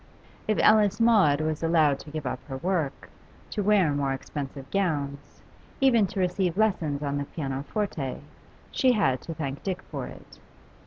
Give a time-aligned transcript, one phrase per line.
[0.47, 3.07] If Alice Maud was allowed to give up her work,
[3.51, 5.43] to wear more expensive gowns,
[5.79, 8.17] even to receive lessons on the pianoforte,
[8.71, 10.39] she had to thank Dick for it.